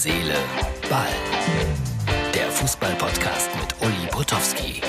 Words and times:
Seele, 0.00 0.36
Ball. 0.88 1.08
Der 2.32 2.48
Fußball-Podcast 2.52 3.50
mit 3.56 3.74
Uli 3.80 4.06
Potowski. 4.12 4.80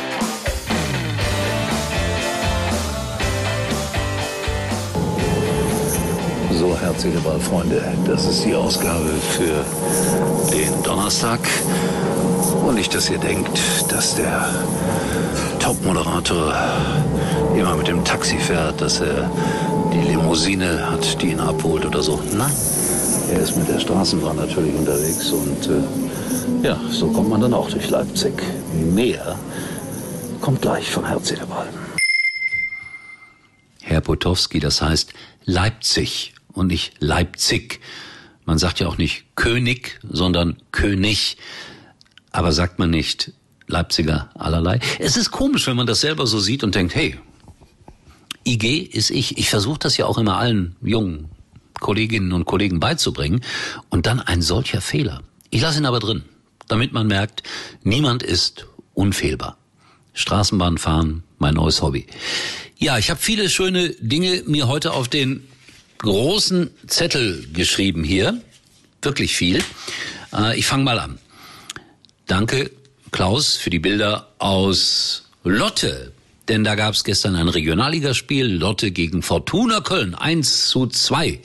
So, 6.53 6.77
herzliche 6.79 7.17
Ballfreunde, 7.21 7.81
das 8.05 8.27
ist 8.27 8.45
die 8.45 8.53
Ausgabe 8.53 9.09
für 9.31 9.65
den 10.53 10.83
Donnerstag. 10.83 11.39
Und 12.67 12.75
nicht, 12.75 12.93
dass 12.93 13.09
ihr 13.09 13.17
denkt, 13.17 13.59
dass 13.89 14.13
der 14.13 14.47
Top-Moderator 15.59 16.53
immer 17.57 17.75
mit 17.75 17.87
dem 17.87 18.05
Taxi 18.05 18.37
fährt, 18.37 18.79
dass 18.79 18.99
er 18.99 19.27
die 19.91 20.01
Limousine 20.01 20.91
hat, 20.91 21.19
die 21.19 21.31
ihn 21.31 21.39
abholt 21.39 21.83
oder 21.83 22.03
so. 22.03 22.21
Nein, 22.31 22.51
er 23.31 23.41
ist 23.41 23.55
mit 23.55 23.67
der 23.67 23.79
Straßenbahn 23.79 24.35
natürlich 24.35 24.73
unterwegs 24.73 25.31
und 25.31 25.67
äh, 25.67 26.67
ja, 26.67 26.79
so 26.89 27.07
kommt 27.11 27.29
man 27.29 27.41
dann 27.41 27.53
auch 27.53 27.69
durch 27.69 27.89
Leipzig. 27.89 28.33
Mehr 28.93 29.37
kommt 30.41 30.61
gleich 30.61 30.89
von 30.89 31.05
Herz. 31.05 31.33
Herr 33.81 34.01
Potowski, 34.01 34.59
das 34.59 34.81
heißt 34.81 35.13
Leipzig 35.45 36.33
und 36.53 36.67
nicht 36.67 36.93
Leipzig. 36.99 37.79
Man 38.45 38.57
sagt 38.57 38.79
ja 38.79 38.87
auch 38.87 38.97
nicht 38.97 39.35
König, 39.35 39.99
sondern 40.09 40.57
König. 40.71 41.37
Aber 42.31 42.51
sagt 42.51 42.79
man 42.79 42.89
nicht 42.89 43.31
Leipziger 43.67 44.29
allerlei? 44.35 44.79
Es 44.99 45.17
ist 45.17 45.31
komisch, 45.31 45.67
wenn 45.67 45.75
man 45.75 45.87
das 45.87 46.01
selber 46.01 46.25
so 46.25 46.39
sieht 46.39 46.63
und 46.63 46.75
denkt, 46.75 46.95
hey, 46.95 47.17
IG 48.45 48.79
ist 48.79 49.11
ich. 49.11 49.37
Ich 49.37 49.49
versuche 49.49 49.79
das 49.79 49.97
ja 49.97 50.05
auch 50.05 50.17
immer 50.17 50.37
allen 50.37 50.75
jungen 50.81 51.29
Kolleginnen 51.79 52.33
und 52.33 52.45
Kollegen 52.45 52.79
beizubringen. 52.79 53.41
Und 53.89 54.05
dann 54.05 54.19
ein 54.19 54.41
solcher 54.41 54.81
Fehler. 54.81 55.23
Ich 55.49 55.61
lasse 55.61 55.79
ihn 55.79 55.85
aber 55.85 55.99
drin, 55.99 56.23
damit 56.67 56.93
man 56.93 57.07
merkt, 57.07 57.43
niemand 57.83 58.23
ist 58.23 58.67
unfehlbar. 58.93 59.57
Straßenbahn 60.13 60.77
fahren, 60.77 61.23
mein 61.37 61.55
neues 61.55 61.81
Hobby. 61.81 62.05
Ja, 62.77 62.97
ich 62.97 63.09
habe 63.09 63.19
viele 63.19 63.49
schöne 63.49 63.89
Dinge 63.99 64.43
mir 64.45 64.67
heute 64.67 64.93
auf 64.93 65.07
den 65.07 65.47
großen 65.99 66.71
Zettel 66.87 67.47
geschrieben 67.53 68.03
hier. 68.03 68.41
Wirklich 69.01 69.35
viel. 69.35 69.63
Äh, 70.33 70.57
ich 70.57 70.65
fange 70.65 70.83
mal 70.83 70.99
an. 70.99 71.19
Danke, 72.27 72.71
Klaus, 73.11 73.55
für 73.55 73.69
die 73.69 73.79
Bilder 73.79 74.33
aus 74.37 75.29
Lotte. 75.43 76.13
Denn 76.49 76.63
da 76.63 76.73
gab 76.73 76.95
es 76.95 77.03
gestern 77.03 77.35
ein 77.35 77.47
Regionalligaspiel, 77.47 78.47
Lotte 78.47 78.91
gegen 78.91 79.21
Fortuna 79.21 79.81
Köln, 79.81 80.15
1 80.15 80.67
zu 80.67 80.87
2. 80.87 81.39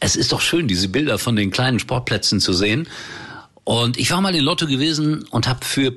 Es 0.00 0.16
ist 0.16 0.32
doch 0.32 0.40
schön, 0.40 0.66
diese 0.66 0.88
Bilder 0.88 1.16
von 1.16 1.36
den 1.36 1.52
kleinen 1.52 1.78
Sportplätzen 1.78 2.40
zu 2.40 2.52
sehen. 2.52 2.88
Und 3.62 3.96
ich 3.96 4.10
war 4.10 4.20
mal 4.20 4.34
in 4.34 4.42
Lotte 4.44 4.66
gewesen 4.66 5.24
und 5.30 5.46
habe 5.46 5.64
für 5.64 5.92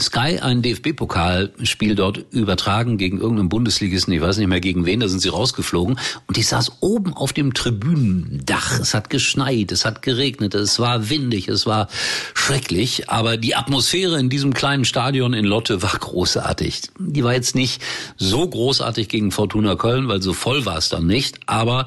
Sky 0.00 0.38
ein 0.40 0.60
DFB-Pokalspiel 0.60 1.94
dort 1.94 2.24
übertragen 2.30 2.98
gegen 2.98 3.18
irgendeinen 3.18 3.48
Bundesligisten, 3.48 4.12
ich 4.12 4.20
weiß 4.20 4.36
nicht 4.36 4.48
mehr 4.48 4.60
gegen 4.60 4.84
wen, 4.84 5.00
da 5.00 5.08
sind 5.08 5.20
sie 5.20 5.30
rausgeflogen. 5.30 5.98
Und 6.26 6.36
ich 6.36 6.46
saß 6.48 6.72
oben 6.80 7.14
auf 7.14 7.32
dem 7.32 7.54
Tribünendach. 7.54 8.78
Es 8.78 8.92
hat 8.92 9.08
geschneit, 9.08 9.72
es 9.72 9.84
hat 9.86 10.02
geregnet, 10.02 10.54
es 10.54 10.78
war 10.78 11.08
windig, 11.08 11.48
es 11.48 11.64
war 11.64 11.88
schrecklich. 12.34 13.08
Aber 13.08 13.38
die 13.38 13.54
Atmosphäre 13.54 14.18
in 14.18 14.28
diesem 14.28 14.52
kleinen 14.52 14.84
Stadion 14.84 15.32
in 15.32 15.46
Lotte 15.46 15.82
war 15.82 15.96
großartig. 15.98 16.82
Die 16.98 17.24
war 17.24 17.32
jetzt 17.32 17.54
nicht 17.54 17.80
so 18.18 18.46
großartig 18.46 19.08
gegen 19.08 19.30
Fortuna 19.30 19.76
Köln, 19.76 20.08
weil 20.08 20.20
so 20.20 20.34
voll 20.34 20.66
war 20.66 20.76
es 20.76 20.90
dann 20.90 21.06
nicht. 21.06 21.40
Aber 21.46 21.86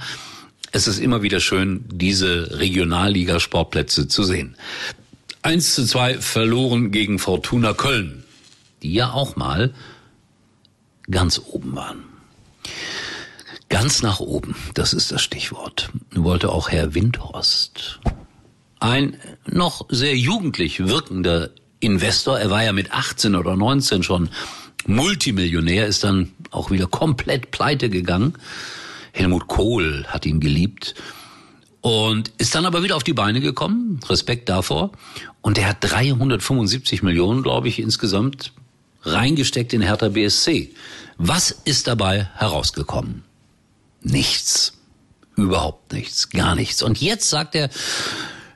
es 0.72 0.88
ist 0.88 1.00
immer 1.00 1.22
wieder 1.22 1.40
schön, 1.40 1.86
diese 1.92 2.60
Regionalliga-Sportplätze 2.60 4.08
zu 4.08 4.24
sehen. 4.24 4.56
1 5.42 5.76
zu 5.76 5.86
2 5.86 6.20
verloren 6.20 6.92
gegen 6.92 7.18
Fortuna 7.18 7.74
Köln, 7.74 8.24
die 8.84 8.94
ja 8.94 9.12
auch 9.12 9.36
mal 9.36 9.74
ganz 11.10 11.40
oben 11.40 11.76
waren. 11.76 12.04
Ganz 13.70 14.02
nach 14.02 14.20
oben, 14.20 14.56
das 14.74 14.94
ist 14.94 15.12
das 15.12 15.22
Stichwort, 15.22 15.92
wollte 16.12 16.50
auch 16.50 16.70
Herr 16.70 16.94
Windhorst. 16.94 18.00
Ein 18.80 19.18
noch 19.46 19.86
sehr 19.90 20.18
jugendlich 20.18 20.86
wirkender 20.86 21.52
Investor, 21.80 22.40
er 22.40 22.50
war 22.50 22.64
ja 22.64 22.74
mit 22.74 22.92
18 22.92 23.36
oder 23.36 23.56
19 23.56 24.04
schon 24.04 24.30
Multimillionär, 24.88 25.88
ist 25.88 26.04
dann 26.04 26.34
auch 26.52 26.72
wieder 26.72 26.88
komplett 26.88 27.52
pleite 27.52 27.90
gegangen. 27.90 28.34
Helmut 29.14 29.48
Kohl 29.48 30.06
hat 30.08 30.26
ihn 30.26 30.40
geliebt 30.40 30.96
und 31.82 32.32
ist 32.38 32.56
dann 32.56 32.66
aber 32.66 32.84
wieder 32.84 32.96
auf 32.96 33.04
die 33.04 33.14
Beine 33.14 33.40
gekommen. 33.40 34.00
Respekt 34.08 34.50
davor. 34.50 34.92
Und 35.42 35.58
er 35.58 35.70
hat 35.70 35.78
375 35.82 37.04
Millionen, 37.04 37.44
glaube 37.44 37.68
ich, 37.68 37.80
insgesamt 37.80 38.54
reingesteckt 39.04 39.74
in 39.74 39.82
Hertha 39.82 40.10
BSC. 40.10 40.74
Was 41.18 41.52
ist 41.52 41.88
dabei 41.88 42.30
herausgekommen? 42.36 43.24
Nichts. 44.02 44.74
Überhaupt 45.36 45.94
nichts. 45.94 46.30
Gar 46.30 46.56
nichts. 46.56 46.82
Und 46.82 47.00
jetzt 47.00 47.30
sagt 47.30 47.56
er, 47.56 47.70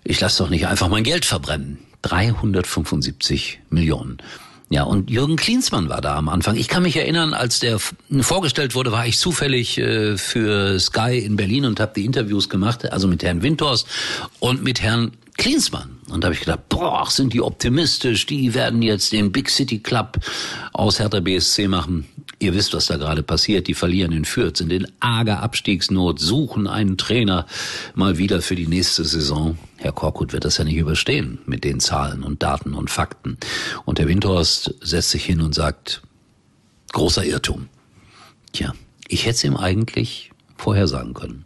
ich 0.03 0.19
lasse 0.19 0.44
doch 0.44 0.50
nicht 0.50 0.67
einfach 0.67 0.89
mein 0.89 1.03
Geld 1.03 1.25
verbrennen. 1.25 1.79
375 2.01 3.59
Millionen. 3.69 4.17
Ja, 4.73 4.85
und 4.85 5.11
Jürgen 5.11 5.35
Klinsmann 5.35 5.88
war 5.88 6.01
da 6.01 6.16
am 6.17 6.29
Anfang. 6.29 6.56
Ich 6.56 6.67
kann 6.67 6.81
mich 6.81 6.95
erinnern, 6.95 7.35
als 7.35 7.59
der 7.59 7.78
vorgestellt 8.22 8.73
wurde, 8.73 8.91
war 8.91 9.06
ich 9.06 9.19
zufällig 9.19 9.78
äh, 9.78 10.17
für 10.17 10.79
Sky 10.79 11.19
in 11.19 11.35
Berlin 11.35 11.66
und 11.66 11.79
habe 11.79 11.94
die 11.95 12.06
Interviews 12.06 12.50
gemacht, 12.50 12.91
also 12.91 13.07
mit 13.07 13.22
Herrn 13.22 13.44
Winters 13.44 13.85
und 14.39 14.63
mit 14.63 14.81
Herrn 14.81 15.12
Klinsmann. 15.38 16.00
Und 16.09 16.23
da 16.23 16.25
habe 16.25 16.33
ich 16.33 16.39
gedacht, 16.39 16.69
boah, 16.69 17.06
sind 17.07 17.33
die 17.33 17.41
optimistisch, 17.41 18.25
die 18.25 18.56
werden 18.56 18.81
jetzt 18.81 19.12
den 19.12 19.31
Big 19.31 19.51
City 19.51 19.78
Club 19.78 20.17
aus 20.73 20.97
Hertha 20.97 21.19
BSC 21.19 21.67
machen. 21.67 22.07
Ihr 22.39 22.53
wisst, 22.53 22.73
was 22.73 22.88
da 22.88 22.97
gerade 22.97 23.23
passiert. 23.23 23.67
Die 23.67 23.73
verlieren 23.73 24.11
in 24.11 24.25
Fürth, 24.25 24.57
sind 24.57 24.71
in 24.71 24.88
arger 24.99 25.41
Abstiegsnot, 25.41 26.19
suchen 26.19 26.67
einen 26.67 26.97
Trainer 26.97 27.45
mal 27.95 28.17
wieder 28.17 28.41
für 28.41 28.55
die 28.55 28.67
nächste 28.67 29.05
Saison. 29.05 29.57
Herr 29.77 29.91
Korkut 29.91 30.33
wird 30.33 30.45
das 30.45 30.57
ja 30.57 30.63
nicht 30.63 30.77
überstehen 30.77 31.39
mit 31.45 31.63
den 31.63 31.79
Zahlen 31.79 32.23
und 32.23 32.44
Daten 32.44 32.73
und 32.73 32.89
Fakten. 32.89 33.38
Und 33.85 33.99
Herr 33.99 34.07
Windhorst 34.07 34.75
setzt 34.81 35.11
sich 35.11 35.23
hin 35.25 35.41
und 35.41 35.55
sagt, 35.55 36.01
großer 36.91 37.25
Irrtum. 37.25 37.69
Tja, 38.51 38.73
ich 39.07 39.25
hätte 39.25 39.35
es 39.35 39.44
ihm 39.44 39.57
eigentlich 39.57 40.31
vorhersagen 40.57 41.13
können. 41.13 41.45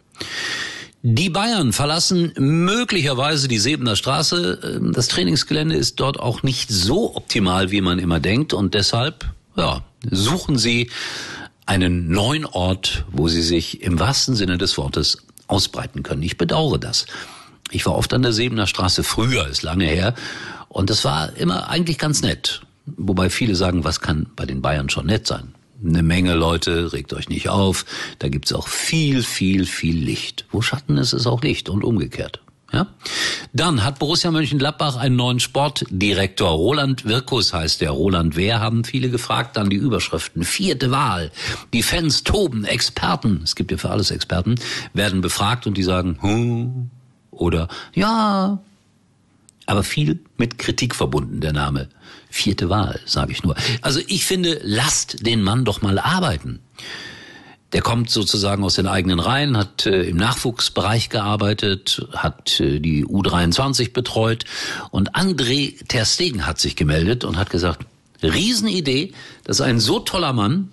Die 1.04 1.30
Bayern 1.30 1.74
verlassen 1.74 2.34
möglicherweise 2.38 3.48
die 3.48 3.60
Sebener 3.60 3.96
Straße. 3.96 4.82
Das 4.94 5.08
Trainingsgelände 5.08 5.76
ist 5.76 6.00
dort 6.00 6.20
auch 6.20 6.44
nicht 6.44 6.70
so 6.70 7.16
optimal, 7.16 7.72
wie 7.72 7.82
man 7.82 8.00
immer 8.00 8.20
denkt. 8.20 8.54
Und 8.54 8.74
deshalb, 8.74 9.26
ja, 9.58 9.84
suchen 10.10 10.58
Sie 10.58 10.90
einen 11.66 12.10
neuen 12.10 12.46
Ort, 12.46 13.06
wo 13.12 13.28
Sie 13.28 13.42
sich 13.42 13.82
im 13.82 14.00
wahrsten 14.00 14.36
Sinne 14.36 14.58
des 14.58 14.78
Wortes 14.78 15.18
ausbreiten 15.48 16.04
können. 16.04 16.24
Ich 16.24 16.38
bedauere 16.38 16.78
das. 16.78 17.06
Ich 17.72 17.86
war 17.86 17.96
oft 17.96 18.14
an 18.14 18.22
der 18.22 18.32
Sebener 18.32 18.68
Straße 18.68 19.04
früher, 19.04 19.48
ist 19.48 19.64
lange 19.64 19.86
her. 19.86 20.16
Und 20.70 20.90
das 20.90 21.04
war 21.04 21.36
immer 21.36 21.70
eigentlich 21.70 21.98
ganz 21.98 22.22
nett. 22.22 22.62
Wobei 22.86 23.30
viele 23.30 23.56
sagen, 23.56 23.84
was 23.84 24.00
kann 24.00 24.28
bei 24.36 24.46
den 24.46 24.62
Bayern 24.62 24.90
schon 24.90 25.08
nett 25.08 25.28
sein? 25.28 25.54
Eine 25.84 26.04
Menge 26.04 26.34
Leute, 26.34 26.94
regt 26.94 27.14
euch 27.14 27.30
nicht 27.30 27.50
auf. 27.50 27.86
Da 28.20 28.30
gibt's 28.30 28.54
auch 28.54 28.68
viel, 28.68 29.24
viel, 29.24 29.66
viel 29.66 29.98
Licht. 29.98 30.46
Wo 30.52 30.62
Schatten 30.62 30.98
ist, 30.98 31.14
ist 31.14 31.28
auch 31.28 31.42
Licht 31.42 31.70
und 31.70 31.84
umgekehrt. 31.84 32.42
Ja? 32.72 32.88
Dann 33.54 33.84
hat 33.84 34.00
Borussia 34.00 34.32
Mönchengladbach 34.32 34.98
einen 34.98 35.16
neuen 35.16 35.40
Sportdirektor. 35.40 36.50
Roland 36.50 37.06
Wirkus 37.06 37.54
heißt 37.54 37.82
der. 37.82 37.92
Roland 37.92 38.36
Wer 38.36 38.60
haben 38.60 38.84
viele 38.84 39.10
gefragt. 39.10 39.58
Dann 39.58 39.70
die 39.70 39.78
Überschriften. 39.78 40.44
Vierte 40.44 40.92
Wahl. 40.92 41.32
Die 41.74 41.84
Fans 41.84 42.24
toben. 42.24 42.66
Experten, 42.66 43.42
es 43.44 43.56
gibt 43.56 43.72
ja 43.72 43.78
für 43.78 43.90
alles 43.90 44.12
Experten, 44.12 44.56
werden 44.94 45.22
befragt 45.22 45.68
und 45.68 45.78
die 45.78 45.84
sagen, 45.84 46.18
hm, 46.22 46.90
oder 47.32 47.68
ja, 47.94 48.60
aber 49.66 49.84
viel 49.84 50.20
mit 50.38 50.58
Kritik 50.58 50.96
verbunden, 50.96 51.42
der 51.42 51.54
Name. 51.54 51.90
Vierte 52.30 52.70
Wahl, 52.70 53.00
sage 53.06 53.32
ich 53.32 53.44
nur. 53.44 53.56
Also 53.82 54.00
ich 54.08 54.26
finde, 54.26 54.60
lasst 54.64 55.26
den 55.26 55.42
Mann 55.42 55.66
doch 55.66 55.82
mal 55.82 56.00
arbeiten. 56.00 56.60
Der 57.78 57.84
kommt 57.84 58.10
sozusagen 58.10 58.64
aus 58.64 58.74
den 58.74 58.88
eigenen 58.88 59.20
Reihen, 59.20 59.56
hat 59.56 59.86
äh, 59.86 60.02
im 60.02 60.18
Nachwuchsbereich 60.18 61.10
gearbeitet, 61.10 62.08
hat 62.12 62.60
äh, 62.60 62.80
die 62.80 63.06
U23 63.06 63.94
betreut 63.94 64.46
und 64.90 65.14
André 65.16 65.76
Terstegen 65.88 66.48
hat 66.48 66.58
sich 66.60 66.76
gemeldet 66.76 67.24
und 67.24 67.38
hat 67.38 67.52
gesagt, 67.52 67.86
Riesenidee, 68.24 69.14
das 69.44 69.60
ist 69.60 69.62
ein 69.62 69.80
so 69.80 70.00
toller 70.00 70.34
Mann, 70.34 70.72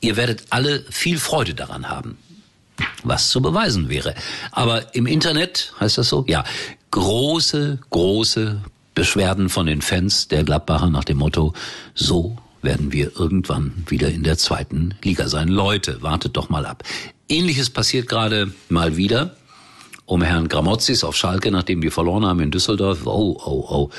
ihr 0.00 0.16
werdet 0.16 0.44
alle 0.48 0.82
viel 0.88 1.18
Freude 1.18 1.52
daran 1.52 1.90
haben. 1.90 2.16
Was 3.02 3.28
zu 3.28 3.42
beweisen 3.42 3.90
wäre. 3.90 4.14
Aber 4.50 4.94
im 4.94 5.04
Internet, 5.04 5.74
heißt 5.78 5.98
das 5.98 6.08
so? 6.08 6.24
Ja, 6.26 6.42
große, 6.90 7.80
große 7.90 8.62
Beschwerden 8.94 9.50
von 9.50 9.66
den 9.66 9.82
Fans 9.82 10.28
der 10.28 10.42
Gladbacher 10.42 10.88
nach 10.88 11.04
dem 11.04 11.18
Motto, 11.18 11.52
so 11.94 12.38
werden 12.66 12.92
wir 12.92 13.18
irgendwann 13.18 13.72
wieder 13.88 14.10
in 14.10 14.24
der 14.24 14.36
zweiten 14.36 14.94
Liga 15.02 15.28
sein. 15.28 15.48
Leute, 15.48 16.02
wartet 16.02 16.36
doch 16.36 16.50
mal 16.50 16.66
ab. 16.66 16.82
Ähnliches 17.30 17.70
passiert 17.70 18.08
gerade 18.08 18.52
mal 18.68 18.98
wieder. 18.98 19.36
um 20.04 20.22
Herrn 20.22 20.48
Gramozis 20.48 21.02
auf 21.04 21.16
Schalke, 21.16 21.50
nachdem 21.50 21.80
die 21.80 21.90
verloren 21.90 22.24
haben 22.24 22.40
in 22.40 22.50
Düsseldorf. 22.50 23.06
Oh, 23.06 23.36
oh, 23.44 23.66
oh. 23.68 23.90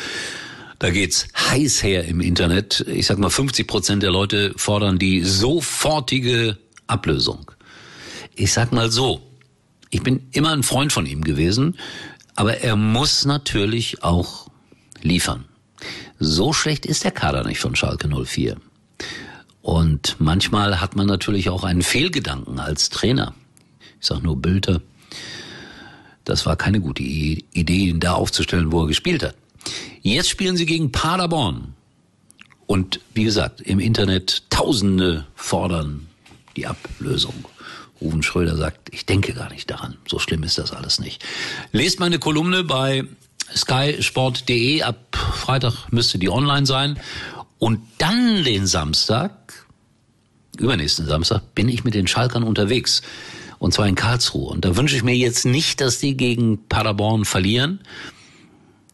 Da 0.80 0.90
geht's 0.92 1.28
heiß 1.36 1.84
her 1.84 2.06
im 2.06 2.22
Internet. 2.22 2.86
Ich 2.88 3.08
sag 3.08 3.18
mal, 3.18 3.30
50 3.30 3.68
Prozent 3.68 4.04
der 4.04 4.12
Leute 4.12 4.54
fordern 4.56 5.00
die 5.00 5.24
sofortige 5.24 6.58
Ablösung. 6.88 7.52
Ich 8.36 8.54
sag 8.54 8.72
mal 8.72 8.92
so, 8.92 9.22
ich 9.90 10.04
bin 10.04 10.28
immer 10.32 10.52
ein 10.52 10.64
Freund 10.64 10.94
von 10.94 11.06
ihm 11.06 11.24
gewesen, 11.24 11.78
aber 12.36 12.58
er 12.62 12.76
muss 12.76 13.26
natürlich 13.26 14.04
auch 14.04 14.48
liefern. 15.02 15.46
So 16.20 16.54
schlecht 16.54 16.86
ist 16.86 17.04
der 17.04 17.12
Kader 17.12 17.44
nicht 17.44 17.60
von 17.60 17.76
Schalke 17.76 18.08
04. 18.08 18.58
Und 19.62 20.16
manchmal 20.20 20.80
hat 20.80 20.96
man 20.96 21.08
natürlich 21.08 21.50
auch 21.50 21.64
einen 21.64 21.82
Fehlgedanken 21.82 22.60
als 22.60 22.90
Trainer. 22.90 23.34
Ich 24.00 24.08
sag 24.08 24.24
nur 24.24 24.38
Bülter. 24.38 24.82
Das 26.24 26.46
war 26.46 26.56
keine 26.56 26.80
gute 26.80 27.04
Idee, 27.04 27.90
ihn 27.90 28.00
da 28.00 28.14
aufzustellen, 28.14 28.72
wo 28.72 28.82
er 28.84 28.88
gespielt 28.88 29.24
hat. 29.24 29.36
Jetzt 30.02 30.30
spielen 30.30 30.58
sie 30.58 30.66
gegen 30.66 30.92
Paderborn. 30.92 31.74
Und 32.66 33.00
wie 33.14 33.24
gesagt, 33.24 33.62
im 33.62 33.80
Internet 33.80 34.44
Tausende 34.50 35.26
fordern 35.36 36.08
die 36.56 36.68
Ablösung. 36.68 37.46
Rufen 38.02 38.24
Schröder 38.24 38.58
sagt, 38.58 38.94
ich 38.94 39.06
denke 39.06 39.34
gar 39.34 39.50
nicht 39.50 39.70
daran. 39.72 39.98
So 40.08 40.20
schlimm 40.20 40.44
ist 40.44 40.58
das 40.58 40.72
alles 40.72 41.00
nicht. 41.00 41.24
Lest 41.72 42.00
meine 42.00 42.20
Kolumne 42.20 42.64
bei 42.64 43.06
skysport.de. 43.56 44.84
Ab 44.84 45.27
Freitag 45.48 45.94
müsste 45.94 46.20
die 46.20 46.30
online 46.30 46.66
sein. 46.66 47.00
Und 47.58 47.80
dann 48.00 48.44
den 48.44 48.68
Samstag, 48.68 49.32
übernächsten 50.58 51.08
Samstag, 51.08 51.56
bin 51.56 51.70
ich 51.70 51.86
mit 51.86 51.94
den 51.94 52.06
Schalkern 52.06 52.44
unterwegs. 52.44 53.02
Und 53.58 53.74
zwar 53.74 53.88
in 53.88 53.96
Karlsruhe. 53.96 54.52
Und 54.52 54.66
da 54.66 54.76
wünsche 54.76 54.98
ich 54.98 55.04
mir 55.04 55.16
jetzt 55.16 55.46
nicht, 55.46 55.80
dass 55.80 56.00
die 56.00 56.18
gegen 56.18 56.68
Paderborn 56.68 57.24
verlieren 57.24 57.80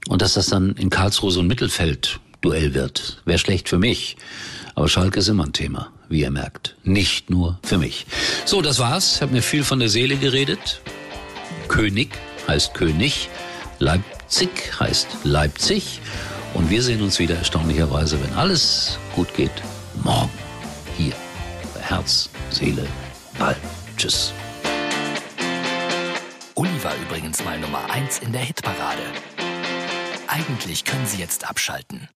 und 0.08 0.22
dass 0.22 0.36
das 0.36 0.46
dann 0.46 0.76
in 0.76 0.92
Karlsruhe 0.92 1.32
so 1.32 1.40
ein 1.40 1.48
Mittelfeld-Duell 1.48 2.76
wird. 2.76 3.24
Wäre 3.26 3.40
schlecht 3.40 3.68
für 3.68 3.80
mich. 3.80 4.16
Aber 4.76 4.88
Schalke 4.88 5.22
ist 5.22 5.30
immer 5.30 5.46
ein 5.46 5.54
Thema, 5.54 5.92
wie 6.08 6.22
ihr 6.22 6.32
merkt. 6.32 6.76
Nicht 6.84 7.32
nur 7.32 7.58
für 7.64 7.80
mich. 7.80 8.06
So, 8.46 8.62
das 8.62 8.78
war's. 8.78 9.16
Ich 9.16 9.22
habe 9.24 9.34
mir 9.34 9.42
viel 9.42 9.64
von 9.64 9.80
der 9.80 9.90
Seele 9.90 10.18
geredet. 10.18 10.82
König 11.68 12.12
heißt 12.48 12.76
König. 12.76 13.30
Leipzig 13.80 14.50
heißt 14.80 15.08
Leipzig. 15.24 16.00
Und 16.54 16.70
wir 16.70 16.82
sehen 16.84 17.02
uns 17.02 17.20
wieder 17.20 17.36
erstaunlicherweise, 17.36 18.22
wenn 18.24 18.34
alles 18.34 19.00
gut 19.16 19.34
geht, 19.34 19.52
morgen 20.04 20.32
hier 20.98 21.14
bei 21.74 21.82
Herz, 21.82 22.30
Seele, 22.52 22.86
Ball. 23.38 23.56
Tschüss. 23.98 24.34
Uli 26.56 26.84
war 26.84 26.96
übrigens 26.96 27.44
mal 27.44 27.60
Nummer 27.60 27.90
1 27.90 28.20
in 28.20 28.32
der 28.32 28.42
Hitparade. 28.42 29.02
Eigentlich 30.28 30.86
können 30.86 31.06
Sie 31.06 31.18
jetzt 31.18 31.50
abschalten. 31.50 32.08